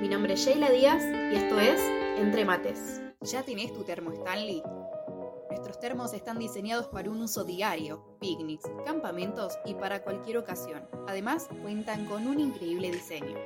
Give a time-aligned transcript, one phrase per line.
[0.00, 1.80] mi nombre es Sheila Díaz y esto es
[2.18, 3.00] Entre Mates.
[3.22, 4.62] ¿Ya tenés tu termo Stanley?
[5.50, 10.88] Nuestros termos están diseñados para un uso diario, picnics, campamentos y para cualquier ocasión.
[11.08, 13.36] Además, cuentan con un increíble diseño.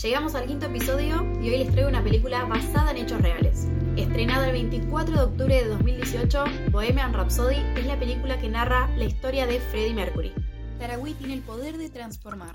[0.02, 3.66] Llegamos al quinto episodio y hoy les traigo una película basada en hechos reales.
[3.96, 9.04] Estrenada el 24 de octubre de 2018, Bohemian Rhapsody es la película que narra la
[9.04, 10.34] historia de Freddie Mercury.
[10.78, 12.54] Tarahui tiene el poder de transformar.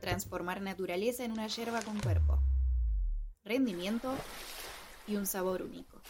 [0.00, 2.40] Transformar naturaleza en una hierba con cuerpo,
[3.44, 4.14] rendimiento
[5.08, 6.00] y un sabor único.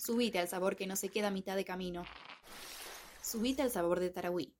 [0.00, 2.04] Subite al sabor que no se queda a mitad de camino.
[3.22, 4.54] Subite al sabor de Tarahui.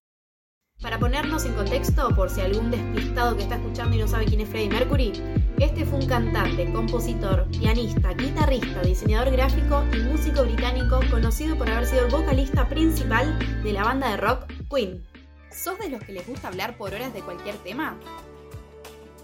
[0.83, 4.43] Para ponernos en contexto, por si algún despistado que está escuchando y no sabe quién
[4.43, 5.13] es Freddie Mercury,
[5.59, 11.87] este fue un cantante, compositor, pianista, guitarrista, diseñador gráfico y músico británico conocido por haber
[11.87, 15.03] sido el vocalista principal de la banda de rock Queen.
[15.51, 17.99] ¿Sos de los que les gusta hablar por horas de cualquier tema?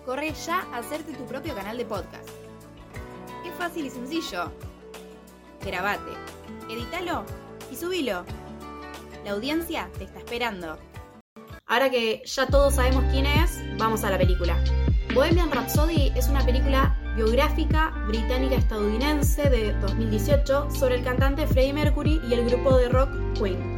[0.06, 2.28] Corre ya a hacerte tu propio canal de podcast.
[3.44, 4.50] Es fácil y sencillo
[5.66, 6.12] grabate,
[6.70, 7.24] edítalo
[7.70, 8.24] y subilo.
[9.24, 10.78] La audiencia te está esperando.
[11.66, 14.56] Ahora que ya todos sabemos quién es, vamos a la película.
[15.12, 22.34] Bohemian Rhapsody es una película biográfica británica-estadounidense de 2018 sobre el cantante Freddie Mercury y
[22.34, 23.76] el grupo de rock Queen.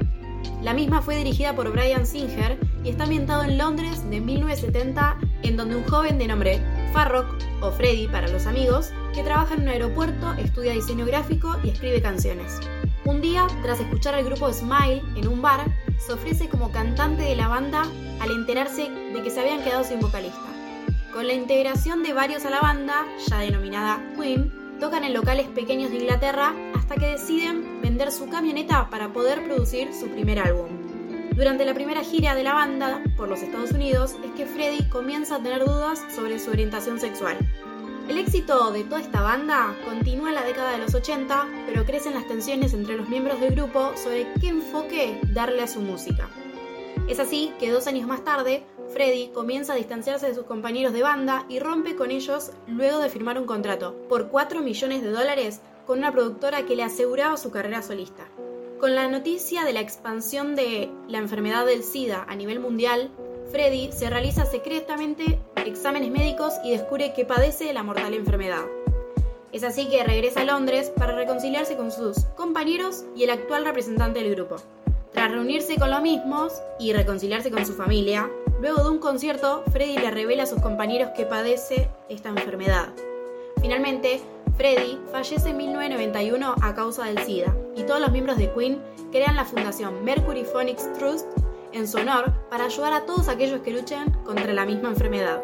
[0.63, 5.57] La misma fue dirigida por Brian Singer y está ambientado en Londres de 1970, en
[5.57, 6.61] donde un joven de nombre
[6.93, 7.27] Farrock,
[7.61, 12.01] o Freddy para los amigos, que trabaja en un aeropuerto, estudia diseño gráfico y escribe
[12.01, 12.61] canciones.
[13.05, 15.65] Un día, tras escuchar al grupo Smile en un bar,
[15.99, 17.85] se ofrece como cantante de la banda
[18.21, 20.39] al enterarse de que se habían quedado sin vocalista.
[21.13, 25.91] Con la integración de varios a la banda, ya denominada Queen, tocan en locales pequeños
[25.91, 30.78] de Inglaterra hasta que deciden vender su camioneta para poder producir su primer álbum.
[31.39, 35.37] Durante la primera gira de la banda por los Estados Unidos es que Freddie comienza
[35.37, 37.39] a tener dudas sobre su orientación sexual.
[38.09, 42.15] El éxito de toda esta banda continúa en la década de los 80, pero crecen
[42.15, 46.29] las tensiones entre los miembros del grupo sobre qué enfoque darle a su música.
[47.07, 51.03] Es así que dos años más tarde, Freddie comienza a distanciarse de sus compañeros de
[51.05, 55.61] banda y rompe con ellos luego de firmar un contrato por 4 millones de dólares
[55.87, 58.27] con una productora que le aseguraba su carrera solista.
[58.79, 63.11] Con la noticia de la expansión de la enfermedad del SIDA a nivel mundial,
[63.51, 68.65] Freddy se realiza secretamente exámenes médicos y descubre que padece la mortal enfermedad.
[69.51, 74.23] Es así que regresa a Londres para reconciliarse con sus compañeros y el actual representante
[74.23, 74.57] del grupo.
[75.13, 78.31] Tras reunirse con los mismos y reconciliarse con su familia,
[78.61, 82.91] luego de un concierto, Freddy le revela a sus compañeros que padece esta enfermedad.
[83.61, 84.21] Finalmente,
[84.59, 88.83] Freddie fallece en 1991 a causa del SIDA y todos los miembros de Queen
[89.13, 91.29] crean la fundación Mercury Phonics Trust
[91.73, 95.41] en su honor para ayudar a todos aquellos que luchan contra la misma enfermedad.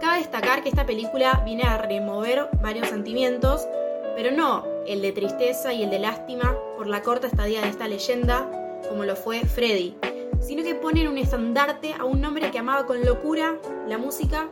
[0.00, 3.68] Cabe destacar que esta película viene a remover varios sentimientos,
[4.16, 7.88] pero no el de tristeza y el de lástima por la corta estadía de esta
[7.88, 8.48] leyenda,
[8.88, 9.96] como lo fue Freddie,
[10.40, 14.48] sino que ponen un estandarte a un hombre que amaba con locura la música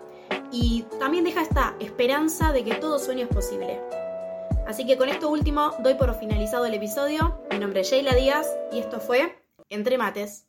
[0.52, 3.80] y también deja esta esperanza de que todo sueño es posible.
[4.66, 7.40] Así que con esto último doy por finalizado el episodio.
[7.50, 10.46] Mi nombre es Sheila Díaz y esto fue Entre Mates.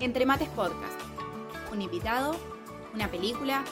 [0.00, 0.98] Entre Mates Podcast.
[1.70, 2.34] Un invitado,
[2.94, 3.62] una película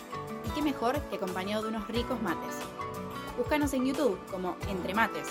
[0.46, 2.54] y qué mejor que acompañado de unos ricos mates.
[3.38, 5.28] Búscanos en YouTube como Entre Mates.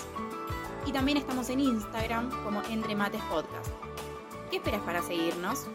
[0.84, 3.70] Y también estamos en Instagram como Entre Mates Podcast.
[4.50, 5.68] ¿Qué esperas para seguirnos?